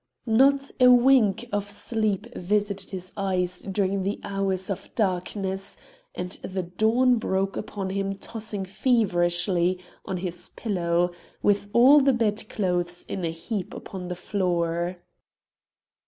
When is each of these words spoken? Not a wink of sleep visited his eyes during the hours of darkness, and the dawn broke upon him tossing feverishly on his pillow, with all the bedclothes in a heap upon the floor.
Not 0.25 0.71
a 0.79 0.87
wink 0.89 1.45
of 1.51 1.69
sleep 1.69 2.33
visited 2.33 2.89
his 2.89 3.13
eyes 3.15 3.59
during 3.61 4.01
the 4.01 4.19
hours 4.23 4.71
of 4.71 4.89
darkness, 4.95 5.77
and 6.15 6.31
the 6.41 6.63
dawn 6.63 7.17
broke 7.19 7.55
upon 7.55 7.91
him 7.91 8.15
tossing 8.17 8.65
feverishly 8.65 9.77
on 10.03 10.17
his 10.17 10.49
pillow, 10.55 11.11
with 11.43 11.67
all 11.71 11.99
the 12.01 12.13
bedclothes 12.13 13.03
in 13.07 13.23
a 13.23 13.29
heap 13.29 13.75
upon 13.75 14.07
the 14.07 14.15
floor. 14.15 14.97